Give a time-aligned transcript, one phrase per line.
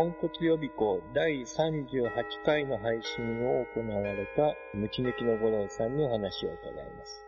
[0.00, 2.08] ポンコツ予備校第38
[2.46, 7.26] 回の配信を行われた、ムチ抜きの五郎さんにお話を伺います。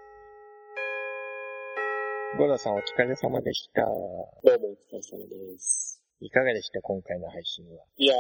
[2.39, 3.83] 五郎さんお疲れ様でした。
[3.85, 6.03] どうもお疲れ様です。
[6.23, 7.85] いかがでした今回の配信は？
[7.99, 8.17] いやー、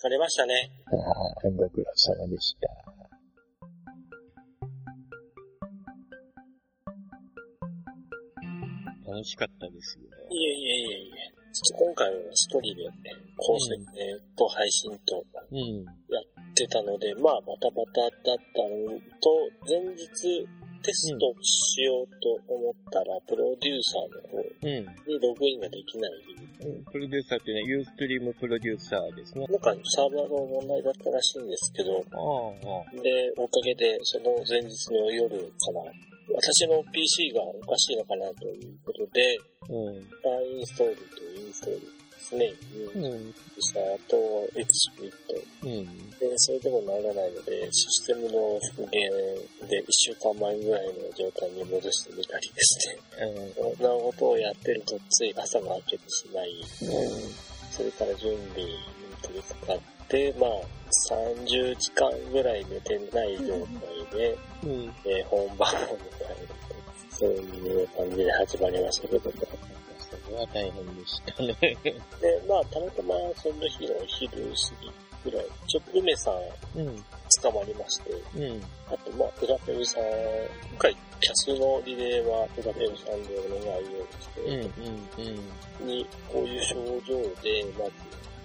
[0.00, 0.70] 疲れましたね。
[0.86, 2.68] ああ、ご苦労様でした。
[9.10, 10.04] 楽しかったですよ。
[10.30, 11.39] いえいえいえいえ。
[11.52, 12.92] ちょっと今回は一人でね、
[13.36, 13.74] 構成
[14.36, 15.24] と配信と
[16.08, 20.46] やってたので、うん、まあバタバタだったのと、前日
[20.82, 26.12] テストしようと思ったら、プロデューサーの方にログインができない。
[26.60, 29.46] うん、プロデューサーってね、ユーストリームプロデューサーですね。
[29.46, 32.04] なんかサーバーの問題だったらしいんですけど、
[33.02, 35.82] で、おかげでその前日の夜から
[36.34, 39.94] 私の PC がおかしいのかなということで、うん、
[40.58, 41.86] インストールとインストールで
[42.20, 42.52] すね、
[42.94, 57.34] うん、した後、エクスプリット、うん、で、それでも治らないので、システムの復元で1週間前ぐらいの状態に戻してみたりですね、うん、そ んなことをやってるとつい朝が明けてしまい、うん、
[57.72, 58.76] それから準備に
[59.22, 60.50] 取り掛かって、まあ、
[61.10, 66.48] 30時間ぐらい寝てない状態で、うん、えー、本番を迎える
[67.10, 69.36] と、そういう感じで始まりましたけども。
[70.34, 71.54] は大変でしたね。
[71.82, 74.40] で、まあ、たまたまその日の昼過
[74.82, 77.04] ぎぐらい、ちょっと梅さん、うん、
[77.42, 80.02] 捕まりまして、うん、あと、まあ、プラペルさん、
[80.70, 85.08] 今回、キャスのリレーはプラペルさんでお願いをして、うんうん
[85.80, 87.92] うん、に、こういう症状で、まず、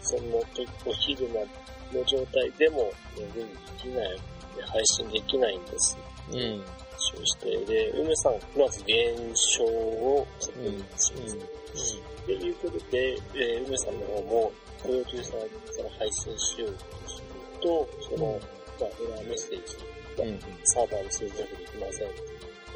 [0.01, 1.47] その時、お昼まで、
[1.93, 2.77] の状態でも
[3.17, 4.19] ログインできない、
[4.67, 5.97] 配信できないんです。
[6.31, 6.63] うん。
[7.05, 11.37] そうして、で、梅さん、まず現象を確認します。
[11.37, 16.79] と、うん、いうことで、えー、梅さんの方も、プロデューサーから配信しようと
[17.09, 17.25] する
[17.61, 18.39] と、その、
[18.79, 19.77] まあ、エラーメッセージ、
[20.17, 22.09] まあ、うん、サーバーに接続できません。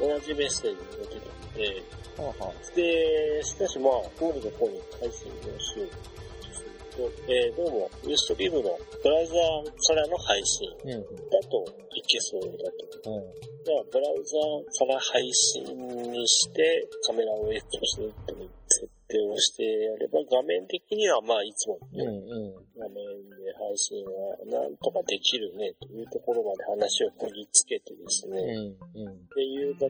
[0.00, 1.82] 同じメッセージが出てきて、
[2.22, 6.10] はあはあ、で、しかしまあ、ゴールの方に配信をしよう
[6.96, 9.36] と、えー、どうも、ユーストリームのブラウザー
[9.88, 10.84] からの配信だ
[11.48, 11.64] と
[11.94, 12.48] いけそうだ
[13.02, 13.10] と。
[13.10, 15.76] うん、じゃあ、ブラウザーから配信
[16.12, 23.04] にして、カメラを X に設定をしてやれば、画面的にはまあ、いつも、ね、うんうん、画面
[23.36, 28.40] で配信はなんとかできるね、というところまで話をこぎつけてですね、
[28.96, 29.86] うんうん、で、夕方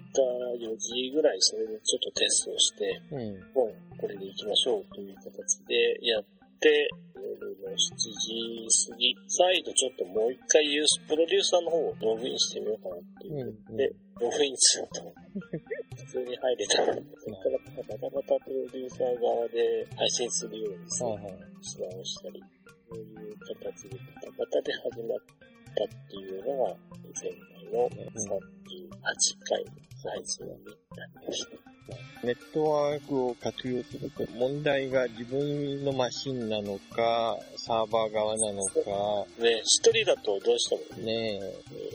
[0.59, 13.77] 4時ぐらいそれでちょっとテストをして、うん、もうこれで行きましょうという形でやって、夜の7時過ぎ、再度ちょっともう一回ユースプロデューサーの方をログインしてみようかなっていう。
[13.77, 13.89] で、
[14.21, 15.21] ログインしようと思って。
[15.97, 21.07] 普通に入れたので、そこからバタバタプロデューサー側で配信するようにさ、
[21.65, 22.43] 手段をしたり、
[22.91, 25.19] そういう形でバタバタで始まっ
[25.77, 26.77] たっていうのが、
[27.23, 28.21] 前回の38
[29.49, 29.71] 回の
[30.11, 31.70] 配信になりました。
[32.23, 38.81] ネットワークを活用すると問題が自分のマシンなのか、サーバー側なのか。
[39.39, 41.41] ね一人だとどうしてもね、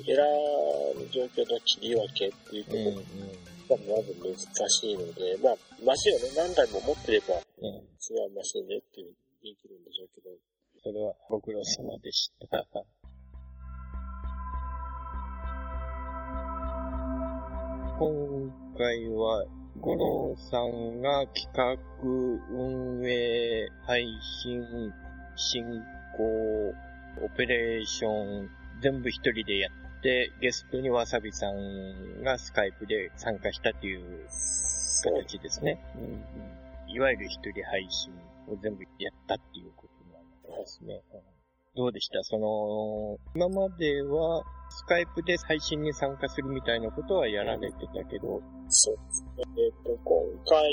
[0.08, 2.78] エラーの状況の切り分けっていうとこ
[3.70, 7.84] ろがまず難しいので、まあ、マシンをね、何台も持ってれば、うん、違う
[8.36, 9.14] マシンでっていう、
[9.44, 10.32] できるんでしょうけど。
[10.82, 12.66] それはご苦労様でした。
[17.98, 19.46] 今回は
[19.82, 21.78] 五郎さんが企画、
[22.50, 24.94] 運営、配信、
[25.36, 25.64] 進
[26.18, 26.74] 行、
[27.22, 28.50] オペレーション、
[28.82, 34.28] 全部一人でやって、ゲストにわさびさんがスカイプで参加したという
[35.04, 35.80] 形ですね。
[36.88, 38.14] うん、いわゆる一人配信
[38.48, 39.88] を全部やったっていうこ
[40.48, 41.02] となんですね。
[41.76, 42.24] どうでした？
[42.24, 48.42] その、今まではスカイプで配信に参加するみたいなことはやられてたけど。
[48.70, 49.44] そうですね。
[49.58, 50.64] えっ、ー、と、今回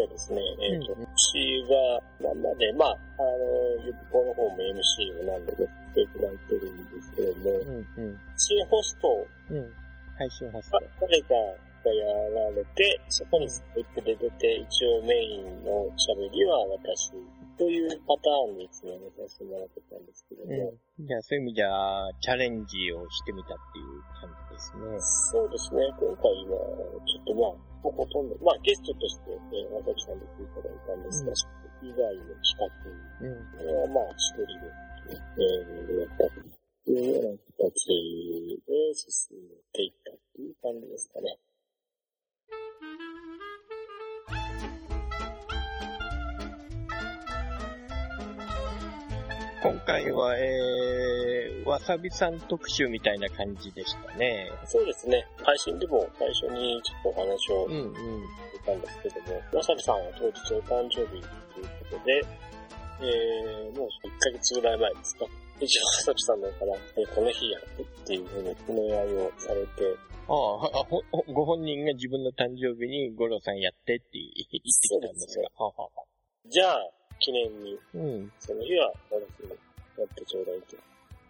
[0.00, 9.72] はですね、えっ、ー、と、うん、私が、まで、まあ、あの、ゆっこの方も MC を何度もしていただいてるんですけども、うんうん、新ホスト、うん、
[10.18, 10.80] 配信ホスト。
[11.00, 11.34] 誰か
[11.84, 17.12] がやられて、そこにスカイプで出て、一応メインの喋りは私
[17.56, 20.76] というパターンにつなげさせてもらってたんですけども。
[20.76, 21.68] うん、じゃあそういう意味じゃ、
[22.20, 24.84] チャレンジをしてみたっていう感じですね。
[25.32, 25.88] そうですね。
[25.96, 26.60] 今回は、
[27.08, 32.68] ちょっとまあ、ほとんど、まあゲストとして、えー、わさんで来ていただいたんですが、うん、以外の企画
[33.72, 34.68] は、まあ一人で、
[35.16, 37.88] えー、やったというような形
[38.68, 41.38] で進めていったっていう感じですかね。
[49.66, 54.48] 今回は、えー、わさびさん特集みたいな感じでしたね。
[54.64, 55.26] そうですね。
[55.42, 62.22] 配信でも最初にちょっとお話をしたんですけども、わさびさんは当日お誕生日ということで、
[63.02, 65.26] えー、もう1ヶ月ぐらい前ですか。
[65.58, 69.66] 一応、わさびさんだから、えー、この日やってっていうふうにお願いをされて、
[70.28, 70.34] ああ、
[70.86, 75.50] ほご本人が自分の誕生日に五郎さんやってって言ってきたんですが。
[75.58, 75.88] はは
[76.48, 76.78] じゃあ、
[77.18, 79.50] 記念に、うん、その日は私に
[79.98, 80.76] やってちょうだいと。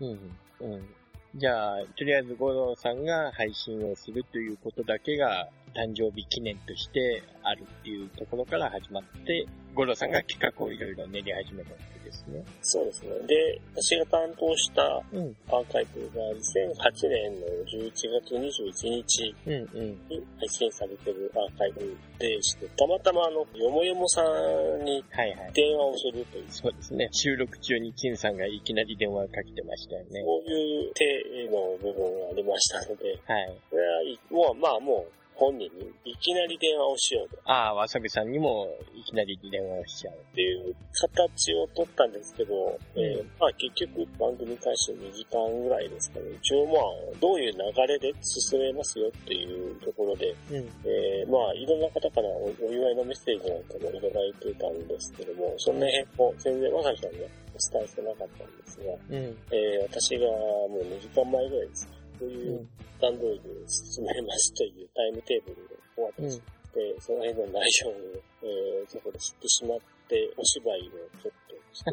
[0.00, 0.86] うん、うん。
[1.34, 9.46] じゃあ、とりあえず五郎さんが配信をするということだけが誕生日記念としてあるっていうところから始まって、
[9.76, 12.42] 五郎さんが企画をいろいろ練り始めたわけですね。
[12.62, 13.10] そうですね。
[13.28, 17.92] で、私が担当したアーカイブが2008年の11
[18.24, 25.04] 月21日に配信されてるアーカイブでして、たまたまあの、よもよもさんに
[25.52, 26.24] 電話をするという。
[26.24, 27.08] はいはい、そうですね。
[27.12, 30.22] 収録中に金さんがいきなり電話をかけてましたよね。
[30.22, 31.04] そういう手
[31.52, 33.58] の部分がありましたので、はい。
[33.70, 37.40] これはもう、まあもう、本人にいきなり電話をしようと。
[37.44, 40.14] ああ、わさびさんにもいきなり電話をしちゃう。
[40.14, 46.26] っていう形を取ったんですけど、うん、えー、まあ結局番組開始2時間ぐらいですかね。
[46.40, 46.82] 一応まあ、
[47.20, 61.95] どういう流れで進めますよっていうところで、うん、えー、まあいろんな方からお祝いのメッセージなんかもいただいてたんですけども、その辺も全然わさびさんにはお伝えしてなかったんですが、うん、えー、私がもう2時間前ぐらいですか。
[62.18, 62.66] そういう
[63.00, 67.94] 段取りで進めますというタイムテーブルで終わってしまって、うん、その辺の内容を、
[68.42, 69.78] えー、そこで知ってしまっ
[70.08, 70.90] て、お芝居を
[71.22, 71.90] ちょっとして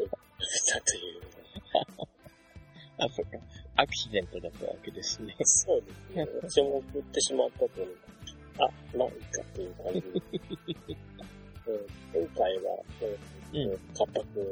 [0.72, 1.22] たという。
[2.98, 3.38] あ、そっか。
[3.76, 5.34] アクシデントだったわけですね。
[5.40, 6.26] そうですね。
[6.42, 7.96] 私も送ってしまったという
[8.58, 10.02] あ、まあいいかっていう感じ。
[11.66, 14.44] えー、今回は、えー、うん、カッパ君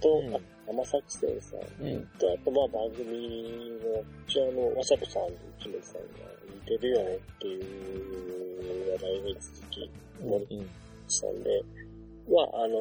[0.00, 0.32] と、うん、
[0.66, 9.90] 山崎先さん、うん、と、あとまあ番組の、一応あの、わさびさんとキメさんが似てるよねっていう話題が続き、
[10.22, 10.66] 盛り
[11.08, 11.62] したんで、
[12.28, 12.76] まああの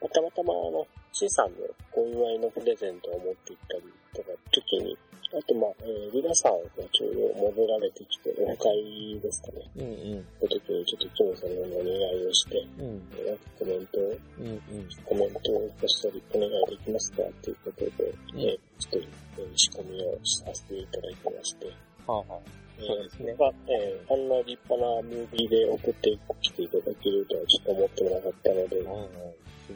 [0.00, 1.56] ー、たまたまあの、C さんの
[1.94, 3.82] お祝いのプレゼントを持って行ったり
[4.14, 4.96] とか、時に、
[5.28, 9.68] あと、まあ、えー、リラさんがちょうど戻られてきて、お会ですかね。
[9.76, 10.24] うんうん。
[10.40, 12.96] の時にちょっとキムさんのお願いをして、うん。
[13.26, 14.88] なんかコメントを、うんうん。
[15.04, 17.90] コメントをこっそりお願いできますかっていうことで、
[18.32, 19.08] うん、えー、ちょっと、
[19.38, 21.66] えー、仕込みをさせていただいてまして。
[21.66, 21.72] は
[22.08, 22.58] あはあ。
[22.80, 23.34] そうですね。
[23.38, 29.08] まあ、えー、あんな立派なムービーで送ってきていただけるとはちょっと思ってなかったので、うんうん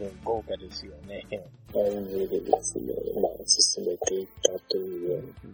[0.02, 1.24] すごい豪華ですよね。
[1.72, 5.50] 感じでですね、まあ、進めていったというような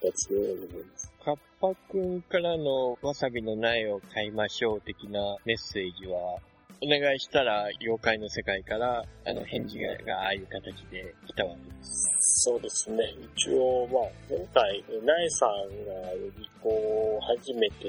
[0.00, 1.12] 形でございます。
[1.24, 6.38] カッパくんからのわさびの苗を買いましょう的なメッセージは、
[6.84, 12.12] お願いしたら妖怪の世界からあの返事がああいう形で来たわけです。
[12.44, 13.04] そうですね。
[13.36, 15.50] 一応、まあ、前回、ナエさん
[15.86, 17.86] が予備校初めて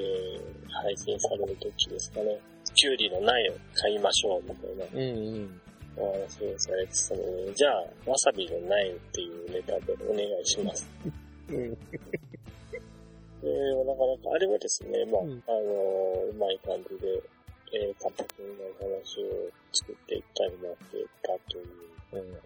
[0.69, 2.37] 配信される時ですかね。
[2.75, 4.85] キュウリの苗を買いましょうみたいな。
[4.93, 5.61] うんうん。
[5.97, 10.87] お話をされてたので、じゃあ、わさびの苗っていうネタでお願いします。
[11.49, 11.55] うん。
[11.55, 17.21] えー、なかなか、あれはですね、まあ、うん、あのー、うまい感じで、
[17.73, 21.67] えー、カッパ君の話を作っていったりなってたという。
[22.13, 22.37] うんうん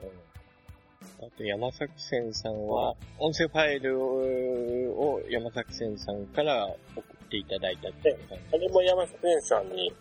[1.19, 9.91] あと、山崎線さんは、音声ファイルを山崎線さんから送っていただいたって感じあれも山崎線さんに、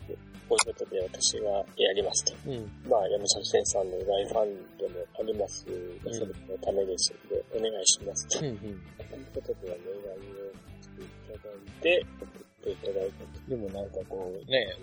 [0.49, 2.35] こういうことで私がやりますと。
[2.47, 8.39] うん、まあ、山崎線さんのライファンでもあります、うん、それのためですので、お願いしますと。
[8.41, 8.79] うんうん、という
[9.35, 13.51] ことで、お願いをしていただいて、送っていただいたと。
[13.51, 14.75] でもなんかこうね、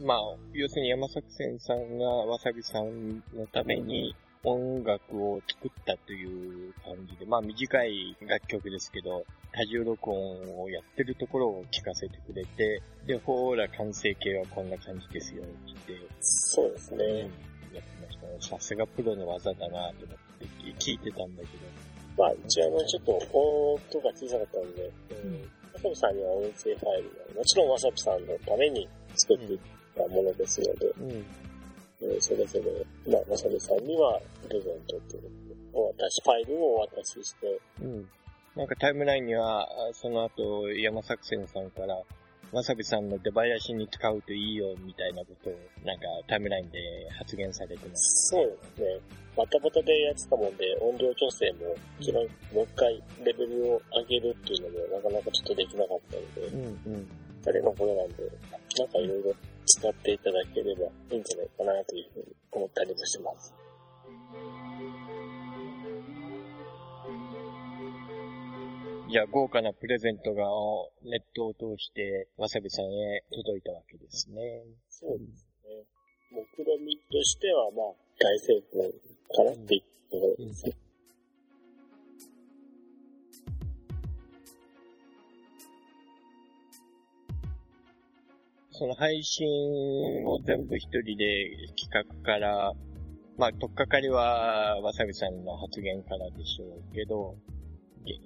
[0.00, 0.18] まあ、
[0.52, 4.14] 要するに山崎線さんがわさびさんのために、
[4.44, 15.46] 音楽を作ったという感じで、まあ短い楽曲ですけど、多重録音をやってるところを聞かせてくれて、で、ほーら完成形はこんな感じですよっ
[15.86, 15.94] て。
[16.20, 17.04] そうですね。
[17.04, 18.36] うん、やってましたね。
[18.40, 20.46] さすがプロの技だなと思って
[20.78, 21.82] 聞いてたんだけど。
[22.18, 24.90] まあ、一応のちょっと音が小さかったんで、
[25.24, 25.42] うん。
[25.72, 29.58] わさびさんには音声ファイルは、もちろんわさびさんのために作っていっ
[29.96, 31.24] たものですので、うん
[32.02, 35.30] えそれぞれ、まあ、まさみさんにはプレゼントっていう
[35.72, 37.60] お渡し、ファイルをお渡しして。
[37.80, 38.08] うん。
[38.54, 42.02] なんかタイムラインには、その後、山作戦さんから、
[42.52, 45.54] わさびさんの出囃子に使うといいよ、みたいなことを、
[45.84, 46.78] なんかタイムラインで
[47.16, 49.00] 発言されてます、ね、そうですね。
[49.34, 57.08] バタバタでやってたもんで、音量調整も、一番、もう一回レベルを上げるっていうのも、なかなかちょっとできなかったので、うんうん。
[57.42, 58.28] 誰のことなんで、
[58.76, 59.34] なんかいろいろ
[59.66, 63.54] 使っていただければいいんじゃないかなというふうに思ったりもします。
[69.08, 70.44] いや、豪華なプレゼントが
[71.04, 74.64] ネットを通して、わさびさんへ届いたわけですね。
[74.88, 75.84] そうですね。
[76.30, 78.90] 目論みとしては、まあ、大成功
[79.36, 80.72] かなっていうところですね。
[88.82, 89.46] その配信
[90.26, 92.72] を全部一人で企画から、
[93.38, 97.36] まあ、とっかかりは、わさびさんの発言からでしょうけど、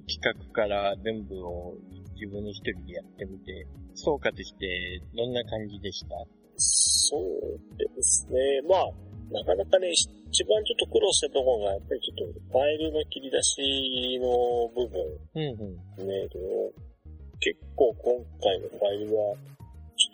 [0.09, 1.75] 企画から全部を
[2.17, 6.17] 自分一人でやってみて、総括してどんな感じでした？
[6.57, 8.41] そうですね。
[8.67, 8.89] まあ、
[9.29, 15.05] なかなかね、一番ちょっと苦労したところが、やっぱりちょっとファイルの切り出しの部分。
[15.37, 15.45] うん
[16.01, 16.09] うん。
[16.09, 16.25] ね、
[17.41, 19.37] 結構今回のファイルは、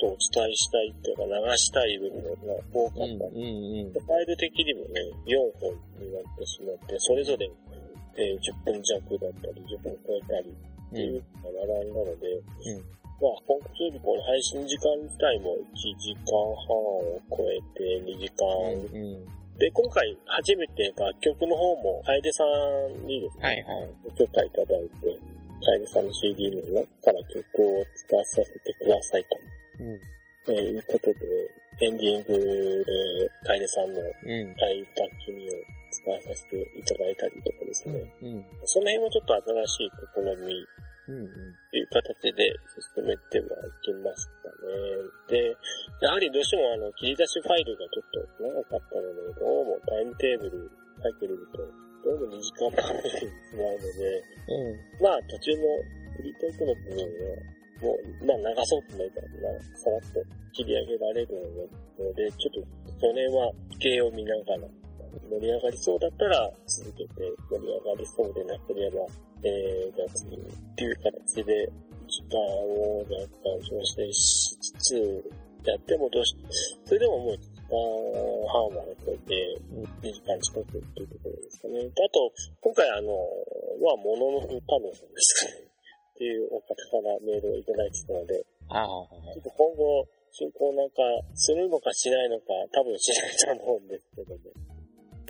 [0.02, 3.04] とお伝えしたいっていうか流したい部分が多かった。
[3.06, 5.70] うんうんうん、ファイル的にもね、4本
[6.02, 7.46] になってしまって、それぞれ
[8.16, 12.84] えー、10分弱だったり、10分超えたりっていうのが並んだので、うん、
[13.20, 16.36] まあ、本当にこの配信時間自体も1時間
[16.68, 22.44] 半を超えて2時間、うんうん、で、今回初めて楽曲の方も、楓さ
[23.00, 25.18] んにですね、はいはい、ご許可いただいて、
[25.64, 29.51] 楓さんの CD の中から曲を使わさせてくださいと。
[29.82, 31.26] うん、えー、いうことで、
[31.82, 33.92] エンディングで、楓さん。
[33.92, 35.54] の歌いた君を
[35.90, 37.98] 使わさせていただいたりとかですね。
[38.22, 39.34] うん、その辺もちょっと
[39.66, 40.54] 新しい試み
[41.02, 42.54] っていう形で
[42.94, 45.42] 進めてはいきましたね。
[45.42, 45.56] で、
[46.00, 50.70] やはりどうしてもあの切り出しファイルがちょっと長かったので、どうもタイムテーブル
[51.02, 51.58] 書いてみると、
[52.06, 53.26] どうも2時間かかってし
[53.58, 55.66] まうので、うん、まあ途中の
[56.16, 59.28] フリートークの部分は、もう、まあ流そうと思ったら、
[59.74, 60.22] さらっと
[60.52, 64.68] 切り上げられるので、ちょっとそれは形を見ながら、
[65.28, 69.04] 盛り上がりそうだったら続けて、盛り上がりそうでなければ、
[69.42, 70.40] えー、じゃあ次っ
[70.76, 71.68] ていう形で、
[72.06, 75.24] 時間を若干調整しつつ、
[75.64, 76.34] やってもどうし、
[76.84, 77.78] それでももう1時間
[78.50, 79.58] 半は超えて、
[80.02, 81.86] 2時間近くっていうところですかね。
[81.86, 83.14] あと、今回あの、
[83.80, 85.61] は、もののふたのさんですかね。
[86.22, 88.86] っていうお方からメールをいただいてたので、あ
[89.34, 91.02] ちょっと今後、進行なんか
[91.34, 94.54] するのかしないのか、多分しないと思うんですけども。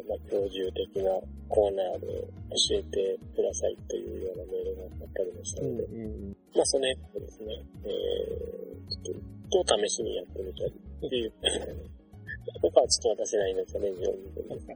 [0.02, 1.14] まあ、教授的な
[1.48, 11.32] コーナーで教えてくださいというようなメールがあったりもしたので、うんうん、まあ、その辺ですね、えー、ちょっと、と試しにやってみたりっていう、
[12.62, 14.66] 僕はちょっと私なりのチャレンジを見てます。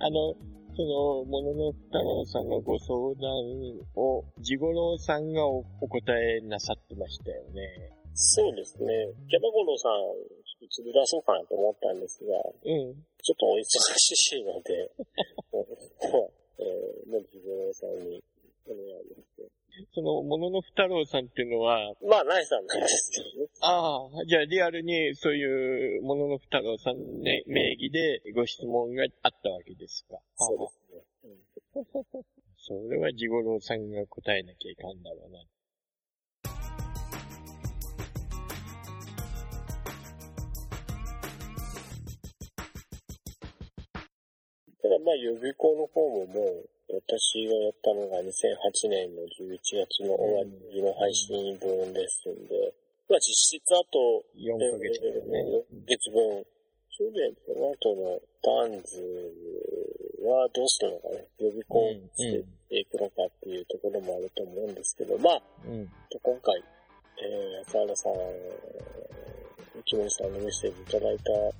[0.00, 0.34] あの、
[0.76, 3.32] その、ものの太郎さんのご相談
[3.96, 7.96] を、ジゴロウさんがお答えなさってましたよね。
[8.12, 8.86] そうですね。
[9.28, 9.92] キャバゴロさん
[10.60, 12.94] 一部出そうかなと思ったんですが、うん。
[13.22, 14.90] ちょっとお忙しいので、
[16.58, 18.22] えー、もう自分さんに
[18.66, 19.55] お願いして。
[19.94, 23.48] その、もののふたろうさんっていうのは、まあ、ナイさんなんですけどね。
[23.60, 30.18] ああ、じゃあリアルにそういうもののふたろうさんね、名義でご質問があったわけですか。
[30.36, 31.02] そうですね。
[31.74, 32.24] うん、
[32.56, 35.44] それはジゴロウさんが答えなきゃいかんだろうな。
[44.82, 52.74] ただまあ予備校の方ももう、私がやったのが2008年の11月の終わりの配信分ですんで、
[53.10, 56.46] まあ実質あと4ヶ月分、ね、4ヶ月分。
[56.96, 59.04] それで、その後のダンズ
[60.24, 62.40] はどうするのかね、予備校し
[62.70, 65.86] ていくのかっていうところもあると思うんですけど、まあ、うん、
[66.22, 66.56] 今回、
[67.20, 68.12] えー、沢田さん、
[69.84, 71.18] 木森さんのメッセージいただい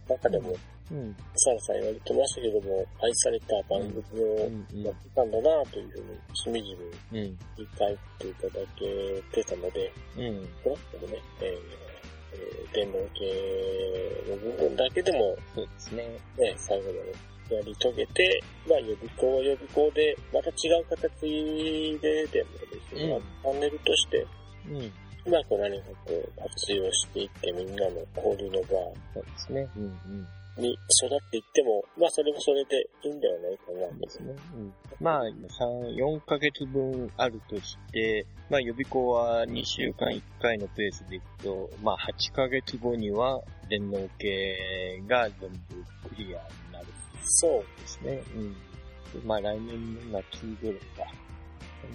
[0.08, 0.54] た中でも、
[0.90, 6.75] うん、サラさん言われてましたけども、愛された番組をやってたんだなというふうに、しみじ
[7.11, 7.37] み言い
[7.76, 11.87] 換えていただけてたので、うん、この子もね、えー
[12.32, 16.02] えー、電動系の部分だけでも、そうですね。
[16.38, 24.26] ね、最後までやり遂げて、まあ予備校は予備校で、また違う形ででもですね、うん、チャンネルとして、
[24.70, 28.68] うんうまく何かこう活用していってみんなの交流の場
[29.14, 29.68] そうですね。
[29.76, 30.28] うんうん
[30.59, 30.78] に育
[31.14, 34.00] っていっても、まあそれもそれでいいんではないかな。
[34.00, 34.35] ですね。
[34.54, 46.87] うん、まあ、3、4ヶ月分あるとして、まあ予備校は2週間1回のペースでいくと、まあ8ヶ月後には電脳系が全部クリアになる。
[47.23, 48.23] そうですね。
[48.35, 49.26] うん。
[49.26, 51.12] まあ来年の夏頃か。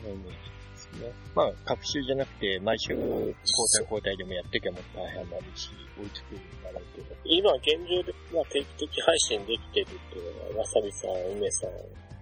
[0.04, 0.61] そのイメージ
[1.00, 1.12] ね。
[1.36, 7.16] まあ、各週じゃなくて、毎週交代交代でもやっていけば大変なるし、追いつくんだろうけど。
[7.26, 11.72] 今現状で、まあ、定期的配信できてるっていうのは、わさびさん、梅さん、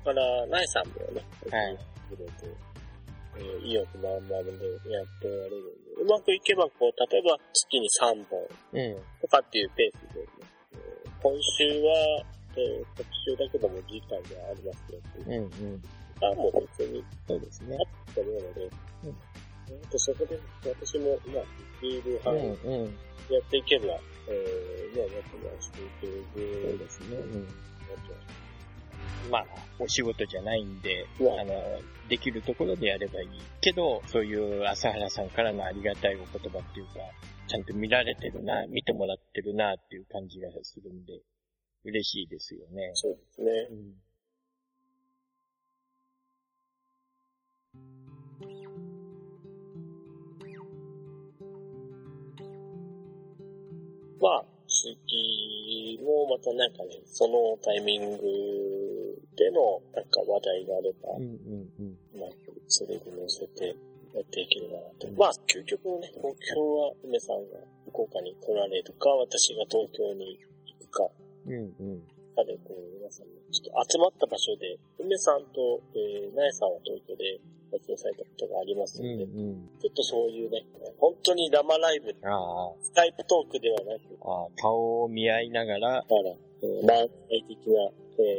[0.03, 1.21] から、ナイさんもね、
[1.51, 1.77] はい。
[3.37, 8.47] えー、意欲満々でやっておられるんで、うまくいけば、こう、例えば月に3本
[9.21, 10.27] とかっていうペースで、ね、
[10.73, 12.25] うん、今週は、
[12.57, 15.41] えー、特集だけども次回ではありますよっていう。
[15.43, 15.83] うんうん。
[16.21, 17.77] あ、もう別に、そうですね。
[17.79, 18.69] あったと思うので、
[19.05, 19.89] うん。
[19.89, 21.43] とそこで私も、まあ、
[21.81, 22.97] ビール範囲、うんうん、
[23.29, 23.85] やっていけば、
[24.27, 26.25] えー、ね、やって回していける
[26.69, 27.17] そうですね。
[27.17, 27.47] うん。
[29.29, 29.45] まあ、
[29.77, 33.29] お仕事じゃないんで、あの、できるところでやればいい。
[33.61, 36.93] けど、そういう朝原さんからのありがたいお言葉っていうか、
[37.47, 41.21] ちゃんと見られてるな、見てもらってるなっていう感じがするんで、
[41.85, 42.91] 嬉しいですよね。
[42.93, 43.51] そうですね。
[43.71, 44.08] うん
[54.21, 58.23] まあ、次もまたなんかね、そのタイミング
[59.35, 62.29] でのなんか話題があれば、うんうんうん、まあ、
[62.67, 63.75] それに乗せて
[64.13, 65.07] やっていければなと。
[65.07, 67.59] うん、まあ、究極のね、目標は梅さんが
[67.89, 71.07] 福岡に来られるか、私が東京に行くか、
[71.47, 72.03] うんうん。
[72.35, 77.39] かで、こう、皆さんちょっと集まった場所で、梅さんと、えー、なえさんは東京で
[77.71, 80.65] 撮影されたことがありますので、うんうん、ちょっとそういうね、
[80.97, 87.09] 本当に生ライブ、スカイプトークではなく、あ顔を見合いながら、だから、えー、漫才
[87.47, 88.33] 的な、え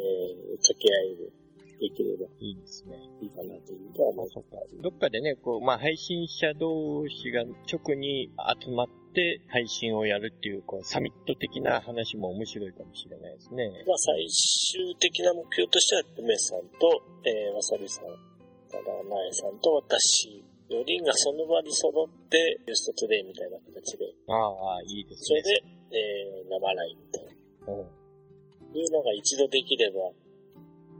[0.54, 1.40] ー、掛け合いで、
[1.80, 2.96] できればいいですね。
[3.22, 4.82] いいかなというのは思います。
[4.82, 8.28] どっかでね、こう、まあ、配信者同士が直に
[8.60, 13.70] 集まって配信をやるっていう、こう、サミット的な話も面白いかもしれないですね。
[13.88, 18.29] まあ、最終的な目標としては、梅さんと、えー、わさびさん、
[18.70, 24.06] からなえさんと私、4人がその場に揃って、ユーストトゥデイみたいな形で。
[24.28, 25.26] ああ、いいですね。
[25.26, 27.24] それで、えー、生ライブみたい
[27.66, 27.74] な。
[27.74, 28.78] うん。
[28.78, 30.12] いうのが一度できれば。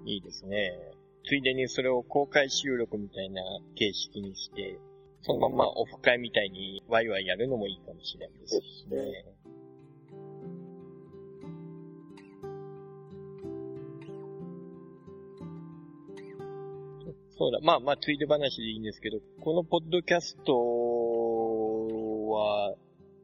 [0.04, 0.72] いいですね。
[1.24, 3.42] ついでにそれを公開収録みたいな
[3.76, 4.78] 形式にして、
[5.22, 9.24] そのままオフ会みたいにワイワイやるのもいいかもしれないですしね。
[17.40, 17.58] そうだ。
[17.62, 20.52] まあまあ、ついで話でいいんですけど、このポッドキャスト
[22.28, 22.74] は、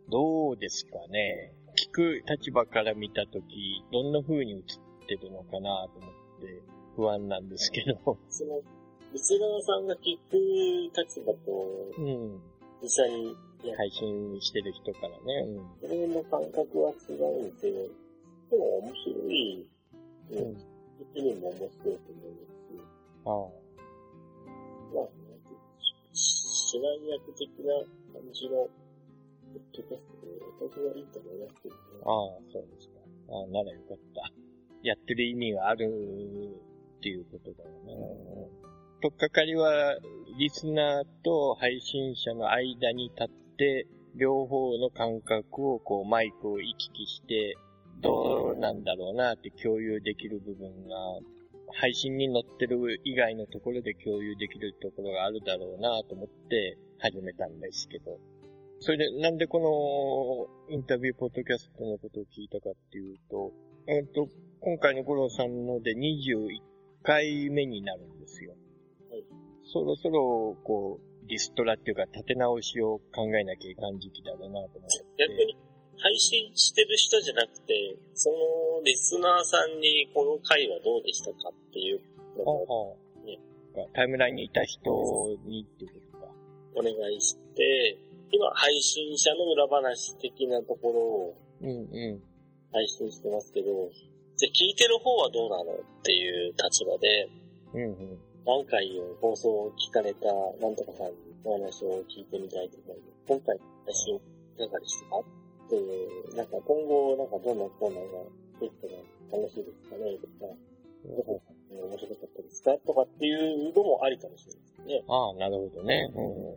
[0.09, 1.53] どうですかね？
[1.77, 4.61] 聞く立場から見たとき、どんな風に映っ
[5.07, 6.63] てるのかなと思って
[6.97, 8.17] 不安なんですけど。
[8.31, 8.63] その、
[9.13, 10.39] リスナーさんが聞く
[10.97, 11.39] 立場と、
[11.99, 12.41] うん。
[12.81, 13.37] 実際に
[13.77, 15.45] 配信してる人からね。
[15.47, 15.89] うん。
[15.89, 17.91] それの感覚は違うんでで
[18.57, 19.69] も面白い。
[20.31, 20.57] うん。
[21.15, 22.81] 的にも面白いと思いますし。
[23.27, 23.66] ああ。
[26.77, 27.73] 指南役的な
[28.13, 28.69] 感じの、ポ
[29.57, 31.81] ッドキャストで、私はいいと思いますけどね。
[32.05, 33.01] ああ、そうですか。
[33.31, 34.31] ああ、ならよかった。
[34.83, 35.87] やってる意味がある
[36.99, 38.51] っていうことだよね。
[39.01, 39.97] とっかかりは、
[40.39, 43.87] リスナーと配信者の間に立って、
[44.17, 47.57] 両方の感覚をこうマイクを行き来して、
[48.03, 50.97] どうなんだろうなって共有できる部分が
[51.73, 58.19] 配信に載ってる以外のところで共有できるところがあるだろうなと思って始めたんですけど。
[58.81, 63.53] それで、なんでこのインタビューポッドキャストのことを聞いたかっていうと、
[63.87, 64.29] えっと、
[64.61, 66.61] 今回の五郎さんので21
[67.03, 68.53] 回目になるんですよ。
[69.11, 69.25] はい。
[69.73, 75.05] そろそろ、こう、リストラっていうか立て直しを考えなきゃいかん時期だろうなと思って。
[75.19, 75.57] 逆に
[76.07, 78.37] 配信してる人じゃなくて、その
[78.85, 82.01] リスナーさんにこの回はどうでしたかっていう
[82.39, 83.41] のを、ね、
[83.93, 86.33] タイムラインにいた人にっていうことか。
[86.77, 87.99] お願いして、
[88.31, 91.35] 今配信者の裏話的なところを、
[92.73, 93.67] 配信してますけど、
[94.37, 97.29] じゃあ聞いてる方はどうなのっていう立場で、
[97.75, 100.27] うんうん、何回を放送を聞かれた
[100.63, 103.25] なんとかさんにお話を聞いてみたいと思います。
[103.27, 104.21] 今回配信い
[104.59, 105.46] かがでしたか？
[105.67, 108.23] っていう、なんか今後、なんかどんなコーナーが
[108.61, 110.55] できたら楽しいですかね、とか、
[111.05, 115.05] どこが面白かったですかとかっていうのもありかもしれないですね。
[115.09, 116.09] ああ、なるほどね。
[116.15, 116.57] うん。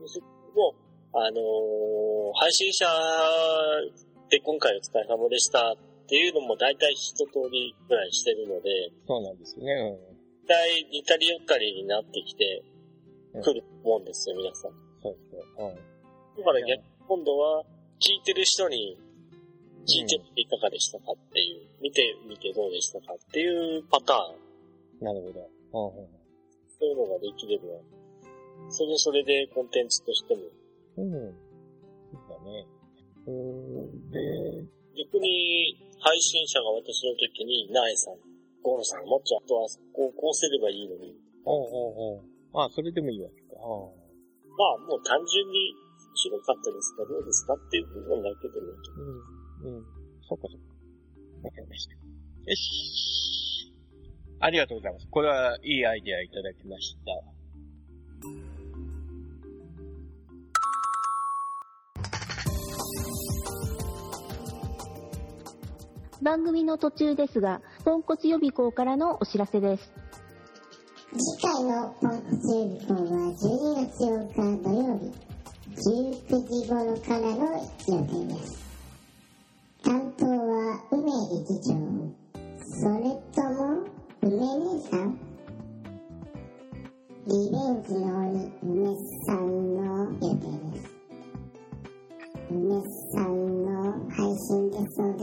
[0.00, 0.24] そうする
[0.54, 0.74] と、
[1.14, 2.86] あのー、配信者
[4.30, 5.76] で今回お疲れ様でしたっ
[6.08, 9.72] ていうのも大体一通りぐらいしてるので、そうなんですね。
[9.72, 10.48] うん。
[10.48, 12.62] 大体似たり寄ったりになってきて
[13.42, 14.72] くると思うんですよ、皆さん。
[15.02, 15.68] そうそう。
[15.68, 15.74] うん。
[15.74, 17.64] だから逆今度は、
[18.02, 18.98] 聞いてる人に
[19.86, 25.04] 聞いてみていかがでしたかっていう、うん、見てみてどうでしたかっていうパターン。
[25.06, 25.48] なるほど。
[25.70, 27.64] そういうのができれば、
[28.70, 30.42] それそれでコンテンツとしても。
[30.98, 31.34] うん。
[32.10, 32.66] そうだね。
[33.26, 34.10] うん。
[34.10, 34.18] で、
[34.98, 41.14] 逆に配信者が私の時に、ナエさんゴロさん、もっちゃんとはこう、こうすればいいのに。
[41.44, 42.22] おうおうおう。
[42.54, 43.58] ああ、それでもいいわけか。
[43.58, 45.74] まあ、もう単純に
[46.14, 47.04] 白かったですか？
[47.04, 47.54] どうですか？
[47.54, 48.66] っていう部分だけでも。
[49.64, 49.76] うん。
[49.76, 49.84] うん。
[50.28, 50.66] そっかそっか。
[51.44, 51.92] わかりました。
[51.92, 51.98] よ
[52.54, 53.72] し。
[54.40, 55.06] ありがとうございます。
[55.08, 57.12] これはいいアイデアいただきました。
[66.22, 69.92] 番組の途中ですが、ポンコツ予備校からのお知らせです。
[71.12, 73.00] 次回のポンコツ予備校は
[73.32, 75.10] 12月8日土曜日、
[75.74, 76.14] 19
[76.48, 77.36] 時頃からの
[77.88, 78.60] 予定です。
[79.82, 81.74] 担当は梅理事長、
[82.60, 83.02] それ
[83.34, 83.58] とも
[84.20, 85.18] 梅姉さん
[87.26, 88.06] リベンジの
[88.62, 89.36] 梅さん
[89.76, 89.82] の
[90.12, 90.36] 予定
[90.72, 90.84] です。
[92.50, 92.60] 梅
[93.14, 93.30] さん
[93.64, 93.70] の
[94.10, 95.20] 配信ですので、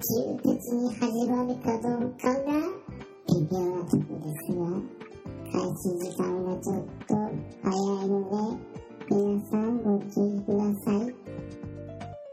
[0.00, 2.46] 窮屈に始まるかどうかが
[3.28, 4.58] 微妙なとこですが、
[5.50, 7.14] 開始時間がちょっと
[7.62, 7.72] 早
[8.04, 8.67] いので、
[9.10, 10.96] 皆さんご注意ください。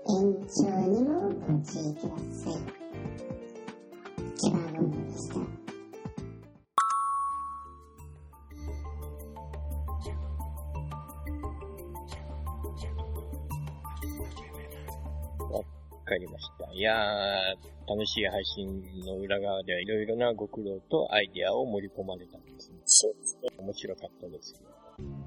[0.07, 2.55] 延長にもご注意ください。
[4.35, 5.35] でした。
[16.05, 16.71] かりました。
[16.73, 22.79] いやー、楽しい配信の裏側ではいろいろなご苦労とアイディアを盛り込まれたんですね。
[22.85, 23.49] そうですね。
[23.59, 24.53] 面白かったです。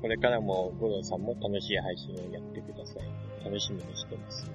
[0.00, 2.98] これからも五郎さんも楽しい配信をやってください。
[3.44, 4.48] 楽しみにしてます。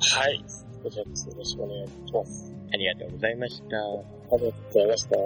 [0.00, 0.44] はい。
[0.82, 2.52] こちらこそよろしくお願いします。
[2.72, 3.78] ありがとうございました。
[3.78, 3.80] あ
[4.36, 5.16] りがとうございました。